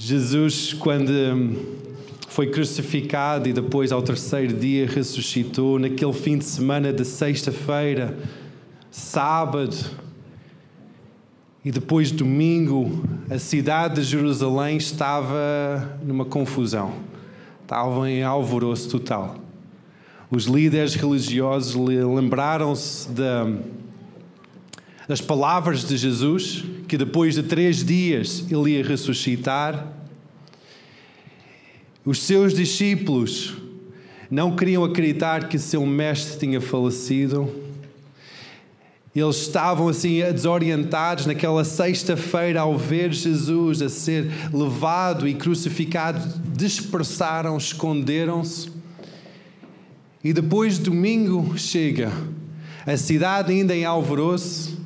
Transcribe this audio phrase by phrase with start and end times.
[0.00, 1.56] Jesus, quando hum,
[2.28, 8.16] foi crucificado e depois ao terceiro dia ressuscitou, naquele fim de semana de sexta-feira,
[8.92, 9.76] sábado
[11.64, 16.94] e depois domingo, a cidade de Jerusalém estava numa confusão,
[17.62, 19.34] estava em alvoroço total.
[20.30, 23.08] Os líderes religiosos lembraram-se
[25.08, 29.86] das palavras de Jesus, que depois de três dias ele ia ressuscitar.
[32.02, 33.54] Os seus discípulos
[34.30, 37.68] não queriam acreditar que seu mestre tinha falecido.
[39.14, 47.56] Eles estavam assim desorientados naquela sexta-feira ao ver Jesus a ser levado e crucificado, dispersaram,
[47.58, 48.70] esconderam-se.
[50.24, 52.12] E depois domingo chega,
[52.86, 54.77] a cidade ainda em alvoroço.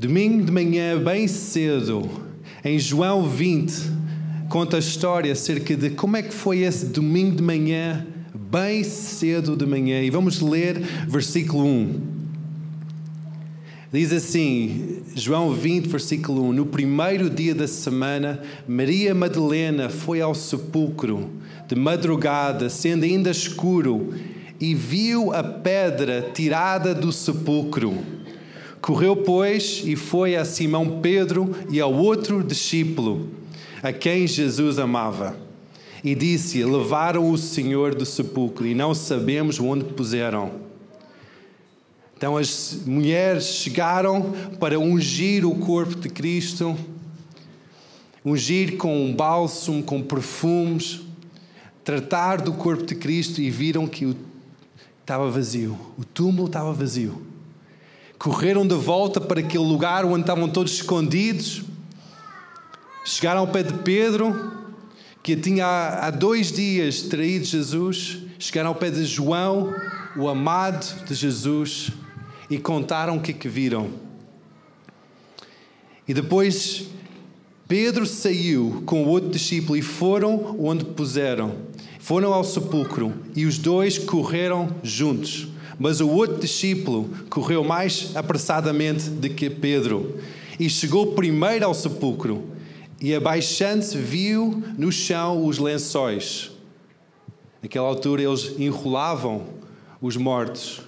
[0.00, 2.08] Domingo de manhã, bem cedo,
[2.64, 3.72] em João 20,
[4.48, 9.56] conta a história acerca de como é que foi esse domingo de manhã, bem cedo
[9.56, 10.00] de manhã.
[10.00, 12.00] E vamos ler versículo 1.
[13.92, 20.32] Diz assim, João 20, versículo 1: No primeiro dia da semana, Maria Madalena foi ao
[20.32, 21.28] sepulcro
[21.66, 24.14] de madrugada, sendo ainda escuro,
[24.60, 28.17] e viu a pedra tirada do sepulcro.
[28.80, 33.28] Correu, pois, e foi a Simão Pedro e ao outro discípulo,
[33.82, 35.36] a quem Jesus amava.
[36.02, 40.68] E disse: Levaram o Senhor do sepulcro, e não sabemos onde puseram.
[42.16, 46.76] Então as mulheres chegaram para ungir o corpo de Cristo,
[48.24, 51.00] ungir com um bálsamo, com perfumes,
[51.84, 54.16] tratar do corpo de Cristo e viram que
[55.00, 57.27] estava vazio, o túmulo estava vazio.
[58.18, 61.62] Correram de volta para aquele lugar onde estavam todos escondidos.
[63.04, 64.52] Chegaram ao pé de Pedro,
[65.22, 68.18] que tinha há dois dias traído Jesus.
[68.38, 69.72] Chegaram ao pé de João,
[70.16, 71.92] o amado de Jesus
[72.50, 73.90] e contaram o que, é que viram.
[76.06, 76.88] E depois
[77.68, 81.54] Pedro saiu com o outro discípulo e foram onde puseram.
[82.00, 85.48] Foram ao sepulcro e os dois correram juntos.
[85.78, 90.18] Mas o outro discípulo correu mais apressadamente do que Pedro
[90.58, 92.42] e chegou primeiro ao sepulcro
[93.00, 96.50] e, abaixando-se, viu no chão os lençóis.
[97.62, 99.46] Naquela altura, eles enrolavam
[100.00, 100.80] os mortos.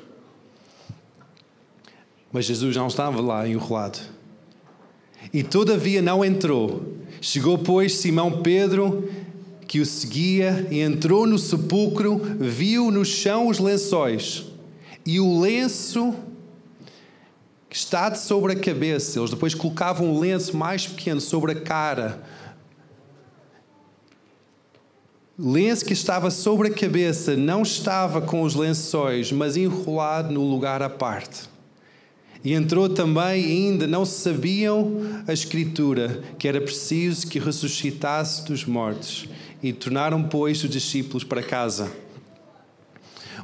[2.33, 4.01] Mas Jesus não estava lá enrolado.
[5.33, 6.95] E todavia não entrou.
[7.21, 9.09] Chegou, pois, Simão Pedro,
[9.67, 14.51] que o seguia, e entrou no sepulcro, viu no chão os lençóis
[15.05, 16.15] e o lenço
[17.69, 19.19] que está sobre a cabeça.
[19.19, 22.23] Eles depois colocavam um lenço mais pequeno sobre a cara.
[25.39, 30.83] Lenço que estava sobre a cabeça não estava com os lençóis, mas enrolado no lugar
[30.83, 31.49] à parte.
[32.43, 39.28] E entrou também, ainda não sabiam a Escritura, que era preciso que ressuscitasse dos mortos.
[39.62, 41.91] E tornaram, pois, os discípulos para casa.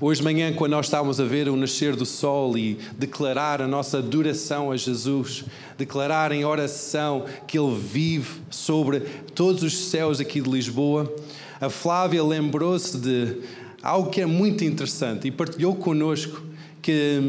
[0.00, 3.66] Hoje de manhã, quando nós estávamos a ver o nascer do sol e declarar a
[3.66, 5.44] nossa adoração a Jesus,
[5.76, 9.00] declarar em oração que Ele vive sobre
[9.34, 11.10] todos os céus aqui de Lisboa,
[11.58, 13.38] a Flávia lembrou-se de
[13.82, 16.42] algo que é muito interessante e partilhou connosco
[16.86, 17.20] que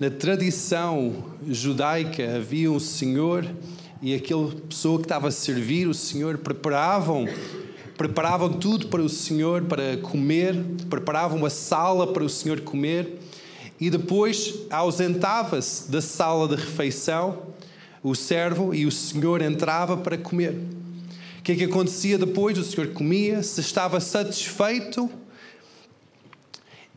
[0.00, 3.46] na tradição judaica havia um senhor
[4.02, 7.24] e aquela pessoa que estava a servir o senhor preparavam
[7.96, 10.56] preparavam tudo para o senhor para comer,
[10.90, 13.20] preparavam uma sala para o senhor comer
[13.78, 17.42] e depois ausentava-se da sala de refeição
[18.02, 20.50] o servo e o senhor entrava para comer.
[21.38, 22.58] O que é que acontecia depois?
[22.58, 25.08] O senhor comia, se estava satisfeito,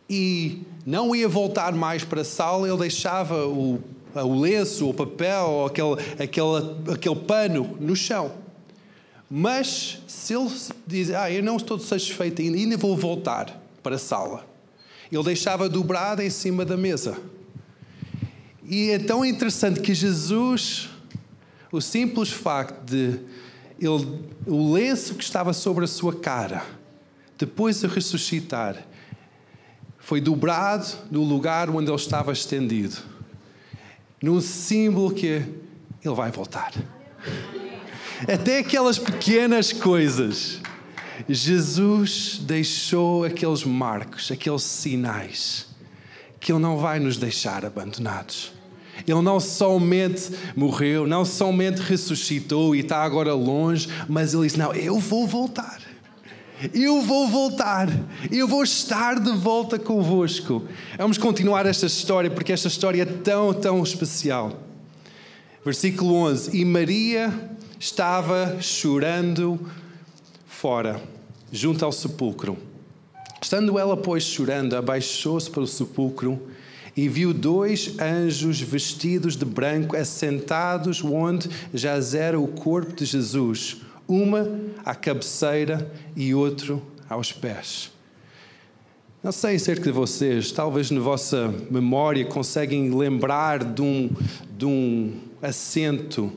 [0.09, 3.81] e não ia voltar mais para a sala, ele deixava o,
[4.15, 8.31] o lenço, o papel, aquele, aquele, aquele pano no chão.
[9.29, 10.49] Mas se ele
[10.87, 14.47] diz, ah, eu não estou satisfeito ainda, ainda vou voltar para a sala,
[15.11, 17.17] ele deixava dobrado em cima da mesa.
[18.65, 20.89] E é tão interessante que Jesus,
[21.71, 23.19] o simples facto de
[23.79, 26.63] ele, o lenço que estava sobre a sua cara,
[27.37, 28.85] depois de ressuscitar,
[30.09, 32.97] foi dobrado no lugar onde ele estava estendido.
[34.19, 35.43] Num símbolo que
[36.03, 36.73] ele vai voltar.
[38.27, 40.61] Até aquelas pequenas coisas.
[41.29, 45.67] Jesus deixou aqueles marcos, aqueles sinais,
[46.39, 48.51] que Ele não vai nos deixar abandonados.
[49.07, 54.73] Ele não somente morreu, não somente ressuscitou e está agora longe, mas ele disse: Não,
[54.73, 55.79] eu vou voltar.
[56.73, 57.87] Eu vou voltar,
[58.29, 60.65] eu vou estar de volta convosco.
[60.97, 64.59] Vamos continuar esta história porque esta história é tão, tão especial.
[65.63, 67.33] Versículo 11: E Maria
[67.79, 69.57] estava chorando
[70.45, 71.01] fora,
[71.49, 72.57] junto ao sepulcro.
[73.41, 76.49] Estando ela, pois, chorando, abaixou-se para o sepulcro
[76.95, 83.77] e viu dois anjos vestidos de branco assentados onde jazera o corpo de Jesus
[84.09, 84.49] uma
[84.83, 87.91] à cabeceira e outro aos pés.
[89.21, 94.09] Não sei acerca de vocês, talvez na vossa memória conseguem lembrar de um,
[94.57, 96.31] de um assento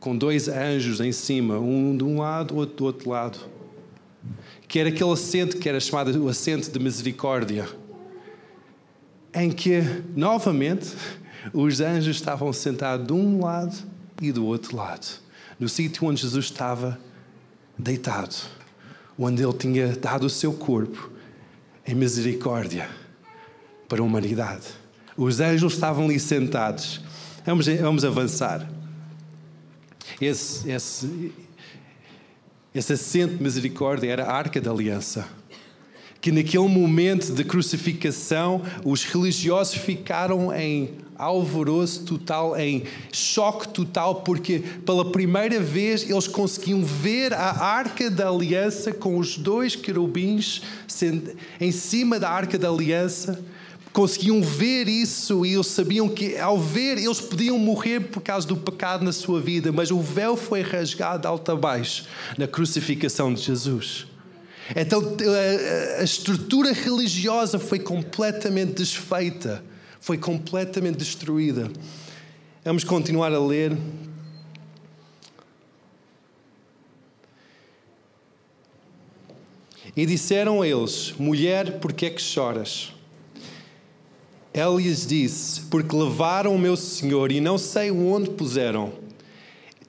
[0.00, 3.38] com dois anjos em cima, um de um lado, outro do outro lado.
[4.66, 7.68] Que era aquele assento que era chamado o assento de misericórdia,
[9.34, 9.82] em que,
[10.16, 10.96] novamente,
[11.52, 13.76] os anjos estavam sentados de um lado
[14.20, 15.06] e do outro lado,
[15.60, 16.98] no sítio onde Jesus estava
[17.82, 18.34] deitado,
[19.18, 21.10] onde ele tinha dado o seu corpo
[21.86, 22.88] em misericórdia
[23.88, 24.66] para a humanidade.
[25.16, 27.00] Os anjos estavam ali sentados.
[27.44, 28.70] Vamos, vamos avançar.
[30.20, 31.32] Esse, esse,
[32.74, 35.26] esse assento de misericórdia era a arca da aliança
[36.22, 44.60] que naquele momento de crucificação os religiosos ficaram em alvoroço total, em choque total, porque
[44.86, 50.62] pela primeira vez eles conseguiam ver a arca da aliança com os dois querubins
[51.60, 53.44] em cima da arca da aliança.
[53.92, 58.56] Conseguiam ver isso e eles sabiam que, ao ver, eles podiam morrer por causa do
[58.56, 62.06] pecado na sua vida, mas o véu foi rasgado alto a baixo
[62.38, 64.06] na crucificação de Jesus.
[64.76, 65.02] Então
[65.98, 69.64] a estrutura religiosa foi completamente desfeita,
[70.00, 71.70] foi completamente destruída.
[72.64, 73.76] Vamos continuar a ler.
[79.96, 82.92] E disseram a eles: Mulher, por que é que choras?
[84.54, 89.01] Ela lhes disse: Porque levaram o meu senhor e não sei onde puseram.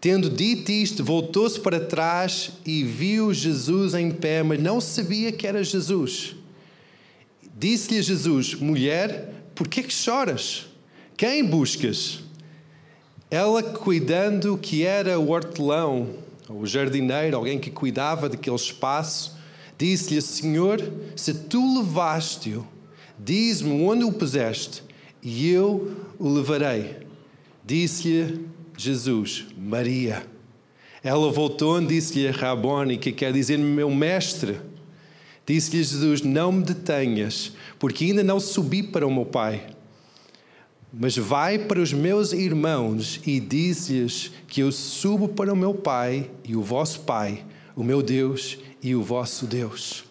[0.04, 5.48] Tendo dito isto, voltou-se para trás e viu Jesus em pé, mas não sabia que
[5.48, 6.36] era Jesus.
[7.58, 10.66] Disse-lhe Jesus: Mulher, por que, que choras?
[11.16, 12.20] Quem buscas?
[13.32, 16.10] Ela, cuidando que era o hortelão,
[16.50, 19.38] o jardineiro, alguém que cuidava daquele espaço,
[19.78, 20.82] disse-lhe: Senhor,
[21.16, 22.68] se tu levaste-o,
[23.18, 24.84] diz-me onde o puseste,
[25.22, 27.08] e eu o levarei.
[27.66, 30.25] Disse-lhe Jesus, Maria.
[31.04, 34.60] Ela voltou e disse-lhe Raboni, que quer dizer meu mestre.
[35.46, 39.68] Disse-lhe Jesus: Não me detenhas, porque ainda não subi para o meu Pai.
[40.94, 46.30] Mas vai para os meus irmãos e diz-lhes que eu subo para o meu Pai
[46.46, 47.44] e o vosso Pai,
[47.76, 50.06] o meu Deus e o vosso Deus.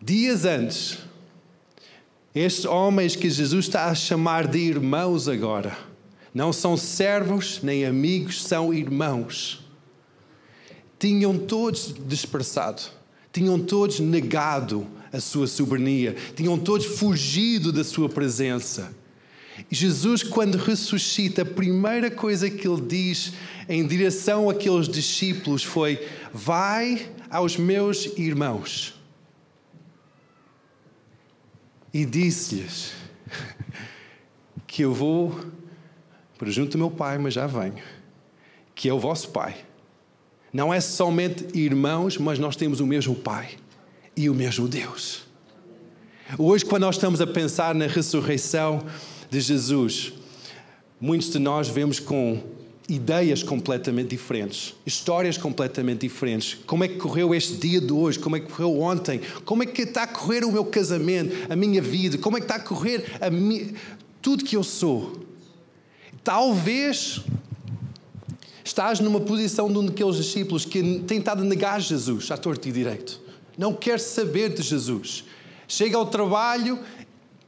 [0.00, 0.98] Dias antes,
[2.34, 5.76] estes homens que Jesus está a chamar de irmãos agora,
[6.34, 9.64] não são servos nem amigos, são irmãos.
[10.98, 12.82] Tinham todos dispersado,
[13.32, 18.92] tinham todos negado a sua soberania, tinham todos fugido da sua presença.
[19.70, 23.32] Jesus, quando ressuscita, a primeira coisa que ele diz
[23.68, 28.94] em direção àqueles discípulos foi: Vai aos meus irmãos.
[31.92, 32.92] E disse-lhes
[34.66, 35.38] que eu vou
[36.44, 37.82] para junto do meu Pai, mas já venho,
[38.74, 39.56] que é o vosso Pai.
[40.52, 43.52] Não é somente irmãos, mas nós temos o mesmo Pai
[44.14, 45.22] e o mesmo Deus.
[46.38, 48.84] Hoje, quando nós estamos a pensar na ressurreição
[49.30, 50.12] de Jesus,
[51.00, 52.42] muitos de nós vemos com
[52.86, 56.58] ideias completamente diferentes, histórias completamente diferentes.
[56.66, 58.18] Como é que correu este dia de hoje?
[58.18, 59.22] Como é que correu ontem?
[59.46, 62.18] Como é que está a correr o meu casamento, a minha vida?
[62.18, 63.74] Como é que está a correr a mi...
[64.20, 65.23] tudo que eu sou?
[66.24, 67.20] Talvez
[68.64, 72.66] estás numa posição de um daqueles discípulos que tem estado a negar Jesus à torto
[72.66, 73.20] e direito.
[73.58, 75.24] Não quer saber de Jesus.
[75.68, 76.80] Chega ao trabalho,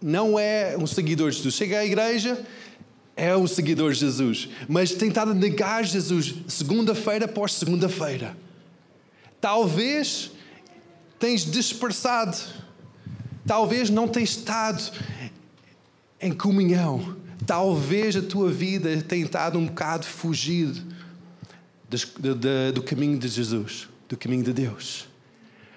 [0.00, 1.54] não é um seguidor de Jesus.
[1.54, 2.44] Chega à igreja,
[3.16, 4.50] é um seguidor de Jesus.
[4.68, 8.36] Mas tem estado a negar Jesus segunda-feira após segunda-feira.
[9.40, 10.30] Talvez
[11.18, 12.36] tens dispersado.
[13.46, 14.92] Talvez não tens estado
[16.20, 17.16] em comunhão
[17.46, 20.82] Talvez a tua vida tenha estado um bocado fugir
[22.74, 25.06] do caminho de Jesus, do caminho de Deus.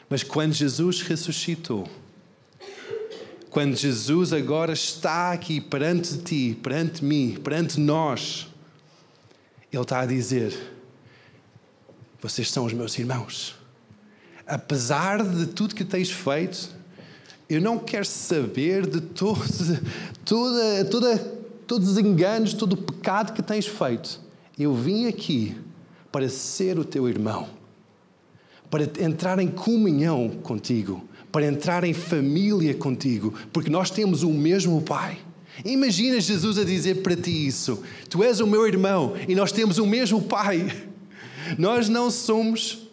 [0.10, 1.88] Mas quando Jesus ressuscitou,
[3.52, 8.48] quando Jesus agora está aqui perante ti, perante mim, perante nós,
[9.72, 10.56] Ele está a dizer:
[12.22, 13.56] Vocês são os meus irmãos.
[14.48, 16.70] Apesar de tudo que tens feito,
[17.48, 19.44] eu não quero saber de todo,
[20.26, 21.39] toda, toda,
[21.70, 24.20] todos os enganos, todo o pecado que tens feito.
[24.58, 25.56] Eu vim aqui
[26.12, 27.48] para ser o teu irmão,
[28.72, 34.82] para entrar em comunhão contigo, para entrar em família contigo, porque nós temos o mesmo
[34.82, 35.20] Pai.
[35.64, 39.78] Imagina Jesus a dizer para ti isso: Tu és o meu irmão e nós temos
[39.78, 40.76] o mesmo Pai.
[41.56, 42.89] Nós não somos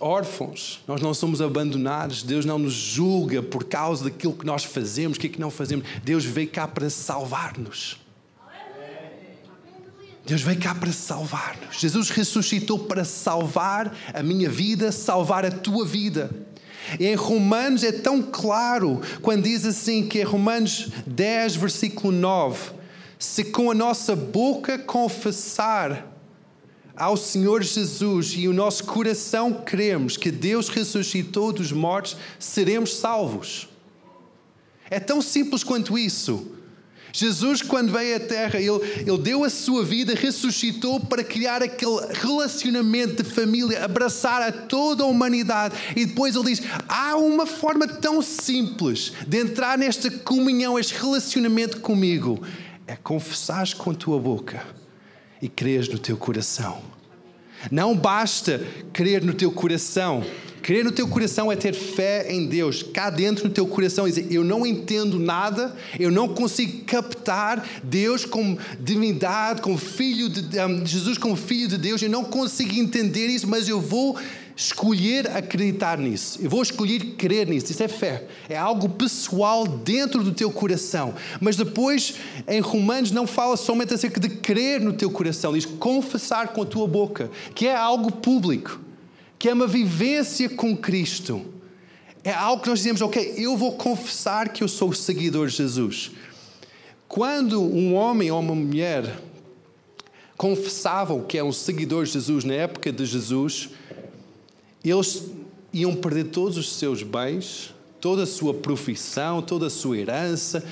[0.00, 5.16] órfãos, nós não somos abandonados, Deus não nos julga por causa daquilo que nós fazemos,
[5.16, 5.86] o que é que não fazemos.
[6.04, 7.98] Deus veio cá para salvar-nos.
[10.24, 11.80] Deus veio cá para salvar-nos.
[11.80, 16.30] Jesus ressuscitou para salvar a minha vida, salvar a tua vida.
[17.00, 22.72] Em Romanos é tão claro quando diz assim que em Romanos 10, versículo 9:
[23.18, 26.07] se com a nossa boca confessar
[26.98, 33.68] ao Senhor Jesus e o nosso coração cremos que Deus ressuscitou dos mortos, seremos salvos.
[34.90, 36.54] É tão simples quanto isso.
[37.12, 42.00] Jesus, quando veio à Terra, ele, ele deu a sua vida, ressuscitou para criar aquele
[42.12, 45.74] relacionamento de família, abraçar a toda a humanidade.
[45.96, 51.80] E depois ele diz: há uma forma tão simples de entrar nesta comunhão, este relacionamento
[51.80, 52.42] comigo.
[52.86, 54.78] É confessares com a tua boca
[55.40, 56.82] e crês no teu coração.
[57.70, 60.24] Não basta crer no teu coração.
[60.62, 64.26] Crer no teu coração é ter fé em Deus, cá dentro no teu coração, dizer:
[64.30, 70.84] Eu não entendo nada, eu não consigo captar Deus como divindade, como filho de um,
[70.84, 74.18] Jesus, como filho de Deus, eu não consigo entender isso, mas eu vou
[74.58, 77.70] escolher acreditar nisso, eu vou escolher crer nisso.
[77.70, 81.14] Isso é fé, é algo pessoal dentro do teu coração.
[81.40, 82.16] Mas depois,
[82.48, 86.66] em Romanos, não fala somente acerca de crer no teu coração, diz confessar com a
[86.66, 88.80] tua boca, que é algo público,
[89.38, 91.40] que é uma vivência com Cristo.
[92.24, 96.10] É algo que nós dizemos, ok, eu vou confessar que eu sou seguidor de Jesus.
[97.06, 99.20] Quando um homem ou uma mulher
[100.36, 103.70] confessavam que é um seguidor de Jesus na época de Jesus,
[104.84, 105.24] eles
[105.72, 110.64] iam perder todos os seus bens, toda a sua profissão, toda a sua herança,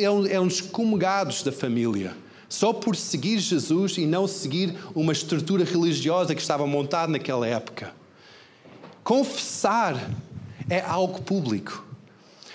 [0.00, 2.16] eram, eram excomungados da família.
[2.48, 7.92] Só por seguir Jesus e não seguir uma estrutura religiosa que estava montada naquela época.
[9.04, 10.10] Confessar
[10.68, 11.84] é algo público.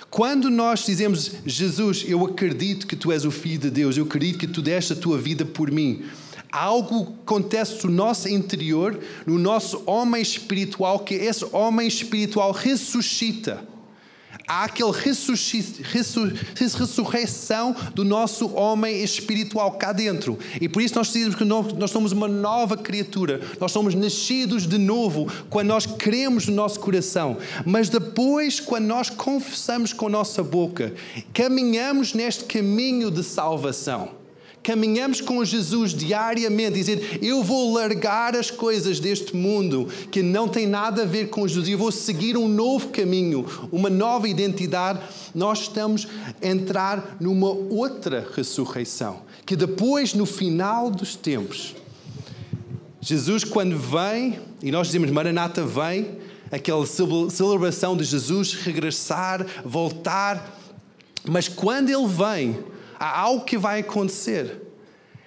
[0.10, 4.38] Quando nós dizemos, Jesus, eu acredito que tu és o Filho de Deus, eu acredito
[4.38, 6.04] que tu deste a tua vida por mim,
[6.54, 13.74] algo acontece no nosso interior, no nosso homem espiritual, que esse homem espiritual ressuscita.
[14.46, 14.94] Há aquela
[16.56, 20.38] ressurreição do nosso homem espiritual cá dentro.
[20.60, 23.40] E por isso nós dizemos que nós somos uma nova criatura.
[23.60, 27.38] Nós somos nascidos de novo quando nós cremos no nosso coração.
[27.66, 30.94] Mas depois, quando nós confessamos com a nossa boca,
[31.34, 34.23] caminhamos neste caminho de salvação
[34.64, 40.66] caminhamos com Jesus diariamente, dizer: Eu vou largar as coisas deste mundo que não tem
[40.66, 45.02] nada a ver com Jesus, eu vou seguir um novo caminho, uma nova identidade.
[45.36, 46.08] Nós estamos
[46.42, 51.76] a entrar numa outra ressurreição, que depois, no final dos tempos,
[53.02, 60.60] Jesus, quando vem, e nós dizemos Maranata vem, aquela celebração de Jesus regressar, voltar,
[61.26, 62.60] mas quando ele vem,
[63.04, 64.62] há algo que vai acontecer.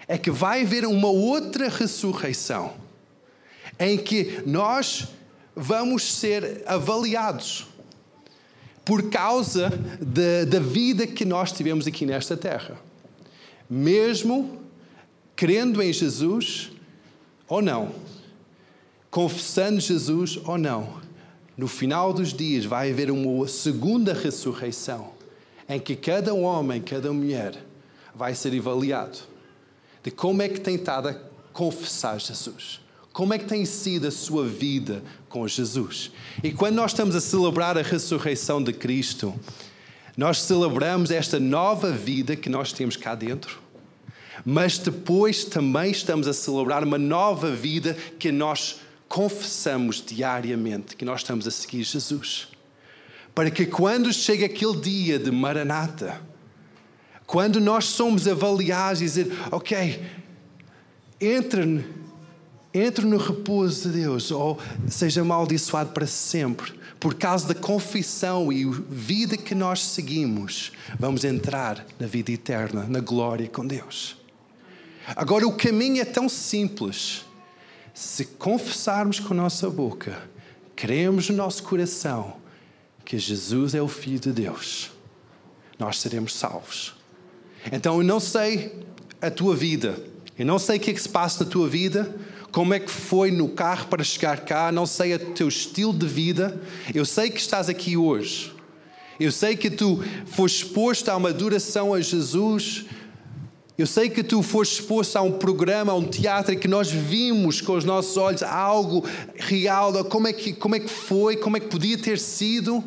[0.09, 2.75] É que vai haver uma outra ressurreição
[3.79, 5.09] em que nós
[5.55, 7.67] vamos ser avaliados
[8.85, 12.79] por causa de, da vida que nós tivemos aqui nesta terra.
[13.69, 14.59] Mesmo
[15.35, 16.71] crendo em Jesus
[17.49, 17.93] ou não,
[19.11, 21.01] confessando Jesus ou não,
[21.57, 25.17] no final dos dias vai haver uma segunda ressurreição
[25.69, 27.66] em que cada homem, cada mulher
[28.17, 29.19] vai ser avaliado
[30.03, 31.15] de como é que tem estado a
[31.53, 32.81] confessar Jesus.
[33.13, 36.11] Como é que tem sido a sua vida com Jesus?
[36.43, 39.35] E quando nós estamos a celebrar a ressurreição de Cristo,
[40.17, 43.61] nós celebramos esta nova vida que nós temos cá dentro,
[44.45, 51.21] mas depois também estamos a celebrar uma nova vida que nós confessamos diariamente, que nós
[51.21, 52.49] estamos a seguir Jesus
[53.37, 56.23] para que quando chega aquele dia de Maranata,
[57.27, 60.01] quando nós somos avaliados e dizer, ok,
[61.21, 61.67] entra,
[62.73, 66.75] entre no repouso de Deus ou seja amaldiçoado para sempre.
[67.01, 73.01] Por causa da confissão e vida que nós seguimos, vamos entrar na vida eterna, na
[73.01, 74.17] glória com Deus.
[75.15, 77.25] Agora, o caminho é tão simples.
[77.93, 80.23] Se confessarmos com nossa boca,
[80.75, 82.37] cremos no nosso coração
[83.05, 84.91] que Jesus é o Filho de Deus,
[85.79, 86.96] nós seremos salvos.
[87.73, 88.73] Então, eu não sei
[89.21, 89.99] a tua vida,
[90.39, 92.15] eu não sei o que é que se passa na tua vida,
[92.53, 96.07] como é que foi no carro para chegar cá, não sei o teu estilo de
[96.07, 96.61] vida,
[96.95, 98.53] eu sei que estás aqui hoje.
[99.19, 102.85] Eu sei que tu foste exposto a uma adoração a Jesus,
[103.79, 107.61] eu sei que tu foste exposto a um programa, a um teatro que nós vimos
[107.61, 109.05] com os nossos olhos algo
[109.35, 112.83] real, como é que, como é que foi, como é que podia ter sido.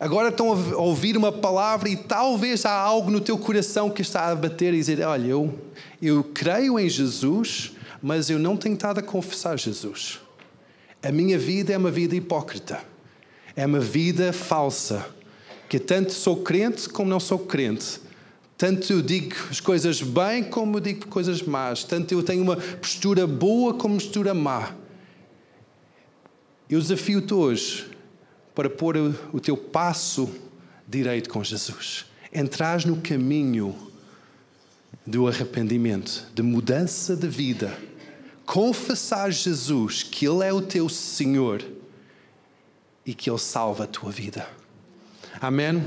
[0.00, 4.30] Agora estão a ouvir uma palavra e talvez há algo no teu coração que está
[4.30, 5.58] a bater e dizer: Olha, eu,
[6.00, 10.20] eu creio em Jesus, mas eu não tenho estado a confessar Jesus.
[11.02, 12.80] A minha vida é uma vida hipócrita,
[13.56, 15.04] é uma vida falsa,
[15.68, 18.00] que tanto sou crente como não sou crente.
[18.56, 21.82] Tanto eu digo as coisas bem como eu digo coisas más.
[21.82, 24.74] Tanto eu tenho uma postura boa como postura má.
[26.70, 27.97] Eu desafio-te hoje
[28.58, 28.96] para pôr
[29.32, 30.28] o teu passo
[30.84, 32.06] direito com Jesus.
[32.32, 33.72] Entrar no caminho
[35.06, 37.72] do arrependimento, de mudança de vida.
[38.44, 41.64] Confessar Jesus que Ele é o teu Senhor
[43.06, 44.44] e que Ele salva a tua vida.
[45.40, 45.80] Amém?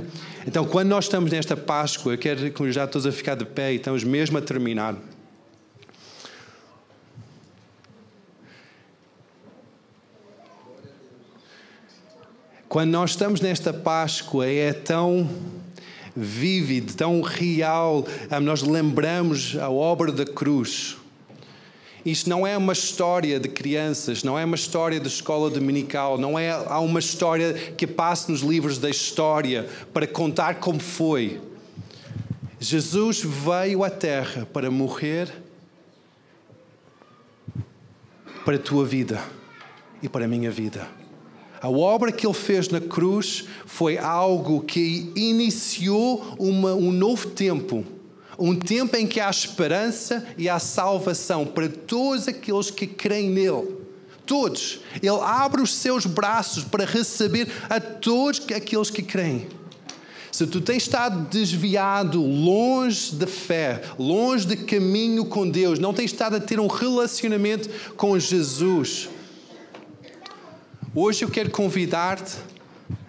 [0.47, 3.75] Então, quando nós estamos nesta Páscoa, eu quero convidar todos a ficar de pé e
[3.75, 4.95] estamos mesmo a terminar.
[12.71, 15.29] Quando nós estamos nesta Páscoa, é tão
[16.15, 20.95] vívido, tão real, ah, nós lembramos a obra da cruz.
[22.05, 26.39] Isto não é uma história de crianças, não é uma história de escola dominical, não
[26.39, 31.41] é há uma história que passa nos livros da história para contar como foi.
[32.57, 35.29] Jesus veio à terra para morrer
[38.45, 39.21] para a tua vida
[40.01, 41.00] e para a minha vida.
[41.61, 47.85] A obra que ele fez na cruz foi algo que iniciou uma, um novo tempo.
[48.39, 53.77] Um tempo em que há esperança e há salvação para todos aqueles que creem nele.
[54.25, 54.79] Todos.
[54.95, 59.47] Ele abre os seus braços para receber a todos aqueles que creem.
[60.31, 66.05] Se tu tens estado desviado, longe da fé, longe de caminho com Deus, não tens
[66.05, 69.09] estado a ter um relacionamento com Jesus,
[70.93, 72.35] Hoje eu quero convidar-te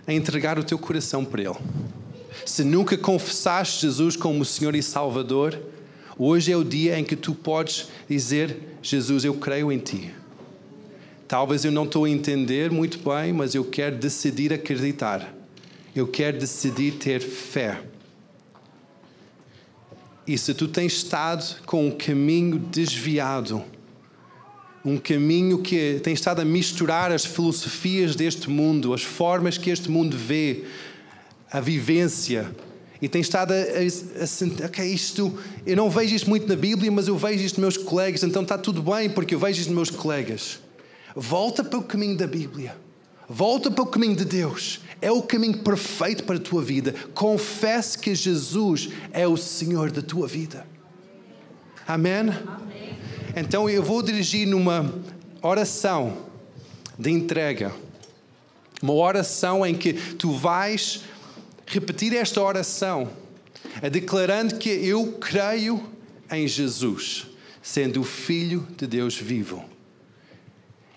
[0.07, 1.59] a entregar o teu coração para Ele.
[2.47, 5.61] Se nunca confessaste Jesus como Senhor e Salvador,
[6.17, 10.15] hoje é o dia em que tu podes dizer: Jesus, eu creio em Ti.
[11.27, 15.35] Talvez eu não estou a entender muito bem, mas eu quero decidir acreditar.
[15.93, 17.83] Eu quero decidir ter fé.
[20.25, 23.65] E se tu tens estado com um caminho desviado,
[24.85, 29.91] um caminho que tem estado a misturar as filosofias deste mundo, as formas que este
[29.91, 30.65] mundo vê,
[31.51, 32.51] a vivência.
[33.01, 36.91] E tem estado a, a, a, ok, isto, eu não vejo isto muito na Bíblia,
[36.91, 39.73] mas eu vejo isto nos meus colegas, então está tudo bem porque eu vejo isto
[39.73, 40.59] nos meus colegas.
[41.15, 42.77] Volta para o caminho da Bíblia.
[43.29, 44.81] Volta para o caminho de Deus.
[45.01, 46.95] É o caminho perfeito para a tua vida.
[47.15, 50.67] Confesse que Jesus é o Senhor da tua vida.
[51.87, 52.13] Amém?
[52.21, 52.92] Amém.
[53.35, 54.93] Então eu vou dirigir numa
[55.41, 56.19] oração
[56.99, 57.73] de entrega.
[58.83, 61.03] Uma oração em que tu vais
[61.67, 63.09] repetir esta oração,
[63.91, 65.83] declarando que eu creio
[66.31, 67.27] em Jesus,
[67.63, 69.65] sendo o Filho de Deus vivo.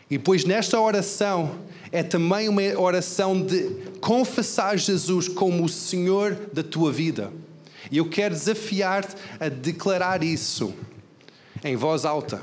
[0.09, 3.69] E depois nesta oração é também uma oração de
[4.01, 7.31] confessar Jesus como o Senhor da tua vida.
[7.89, 10.73] E eu quero desafiar-te a declarar isso
[11.65, 12.41] em voz alta.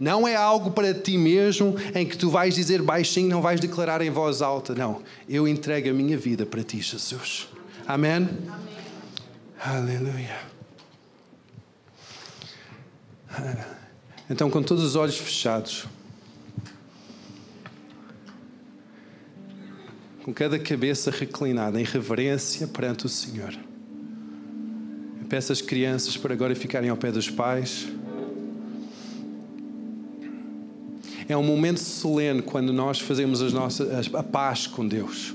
[0.00, 4.00] Não é algo para ti mesmo em que tu vais dizer baixinho, não vais declarar
[4.00, 4.74] em voz alta.
[4.74, 5.02] Não.
[5.28, 7.48] Eu entrego a minha vida para ti, Jesus.
[7.86, 8.14] Amém?
[8.16, 9.98] Amém.
[10.00, 10.38] Aleluia.
[14.28, 15.86] Então, com todos os olhos fechados,
[20.24, 23.52] com cada cabeça reclinada em reverência perante o Senhor,
[25.20, 27.86] eu peço às crianças para agora ficarem ao pé dos pais.
[31.28, 35.34] É um momento solene quando nós fazemos as nossas, a paz com Deus.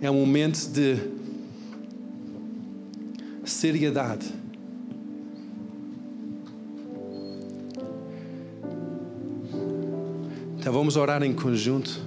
[0.00, 0.96] É um momento de
[3.44, 4.26] seriedade.
[10.58, 12.00] Então vamos orar em conjunto,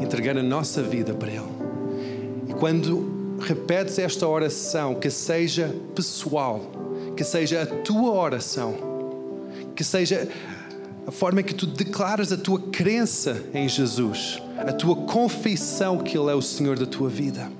[0.00, 1.44] entregando a nossa vida para Ele.
[2.48, 6.60] E quando repetes esta oração, que seja pessoal,
[7.16, 8.74] que seja a tua oração,
[9.76, 10.28] que seja
[11.06, 16.30] a forma que tu declaras a tua crença em Jesus, a tua confissão que Ele
[16.30, 17.50] é o Senhor da tua vida.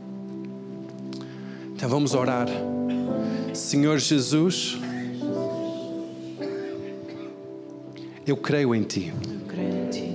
[1.74, 2.48] Então vamos orar.
[3.52, 4.78] Senhor Jesus,
[8.26, 9.12] eu creio em Ti.
[9.22, 10.14] Eu creio em ti.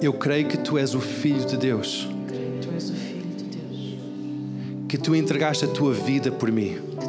[0.00, 3.34] Eu creio que Tu és o Filho de Deus, Creio que tu és o Filho
[3.36, 3.98] de Deus.
[4.88, 7.07] que Tu entregaste a Tua vida por mim Que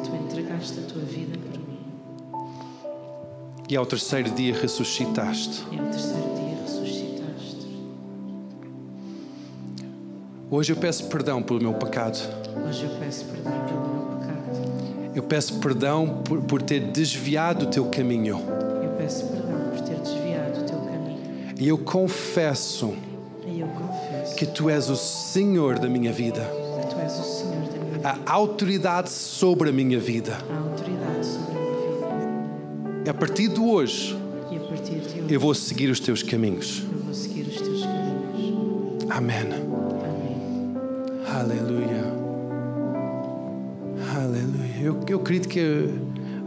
[3.70, 5.64] e ao terceiro dia ressuscitaste.
[5.72, 7.68] E ao terceiro dia ressuscitaste.
[10.50, 12.18] Hoje eu peço perdão pelo meu pecado.
[12.68, 15.12] Hoje eu peço perdão pelo meu pecado.
[15.16, 18.42] Eu peço perdão por, por ter desviado o Teu caminho.
[18.84, 21.20] Eu peço perdão por ter desviado o teu caminho.
[21.60, 22.96] E eu confesso
[23.46, 26.42] E eu confesso que Tu és o Senhor da minha vida,
[26.82, 28.16] que tu és o Senhor da minha vida.
[28.26, 30.38] a autoridade sobre a minha vida.
[30.50, 30.69] A
[33.10, 34.16] a partir de hoje,
[34.52, 36.84] E a partir de hoje eu vou seguir os Teus caminhos.
[39.10, 39.38] Amém.
[39.40, 39.48] Amém.
[41.28, 42.14] Aleluia.
[44.16, 44.82] Aleluia.
[44.82, 45.90] Eu, eu acredito que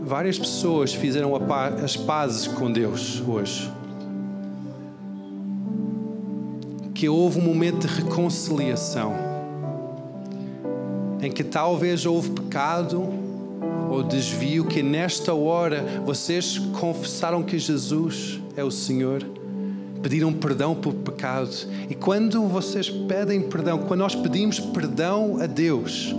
[0.04, 1.32] várias pessoas fizeram
[1.82, 3.68] as pazes com Deus hoje.
[6.94, 9.14] Que houve um momento de reconciliação
[11.20, 13.21] em que talvez houve pecado
[13.92, 19.24] ou desvio, que nesta hora vocês confessaram que Jesus é o Senhor
[20.02, 21.50] pediram perdão por pecado.
[21.88, 26.14] E quando vocês pedem perdão, quando nós pedimos perdão a Deus,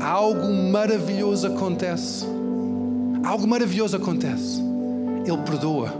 [0.00, 2.26] algo maravilhoso acontece.
[3.24, 4.60] Algo maravilhoso acontece.
[5.24, 5.94] Ele perdoa.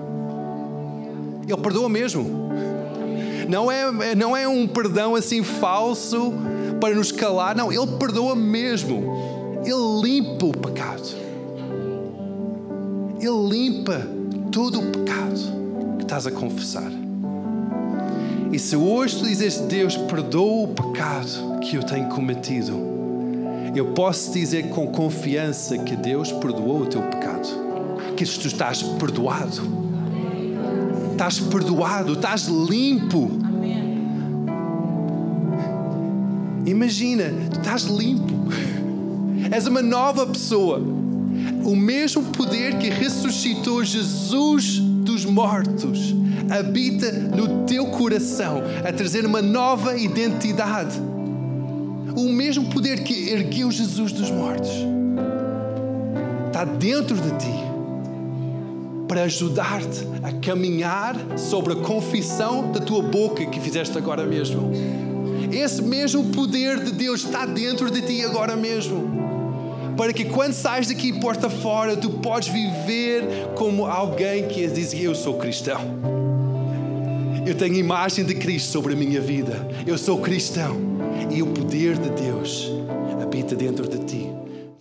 [1.47, 2.51] Ele perdoa mesmo.
[3.49, 6.33] Não é, não é um perdão assim falso
[6.81, 7.55] para nos calar.
[7.57, 9.34] Não, Ele perdoa mesmo.
[9.65, 11.09] Ele limpa o pecado.
[13.21, 14.07] Ele limpa
[14.53, 16.93] todo o pecado que estás a confessar.
[18.53, 22.95] E se hoje tu dizes, Deus, perdoa o pecado que eu tenho cometido,
[23.75, 27.49] eu posso dizer com confiança que Deus perdoou o teu pecado,
[28.17, 29.63] que tu estás perdoado.
[31.11, 33.31] Estás perdoado, estás limpo.
[36.67, 38.33] Imagina, tu estás limpo.
[39.51, 40.79] És uma nova pessoa.
[41.65, 46.15] O mesmo poder que ressuscitou Jesus dos mortos
[46.51, 51.01] habita no teu coração a trazer uma nova identidade.
[52.17, 54.71] O mesmo poder que ergueu Jesus dos mortos
[56.47, 57.65] está dentro de ti
[59.09, 64.71] para ajudar-te a caminhar sobre a confissão da tua boca que fizeste agora mesmo.
[65.53, 69.24] Esse mesmo poder de Deus está dentro de ti agora mesmo.
[69.97, 75.15] Para que quando sais daqui porta fora, tu podes viver como alguém que diz: Eu
[75.15, 75.81] sou cristão.
[77.47, 79.67] Eu tenho imagem de Cristo sobre a minha vida.
[79.87, 80.77] Eu sou cristão.
[81.31, 82.71] E o poder de Deus
[83.23, 84.34] habita dentro de ti.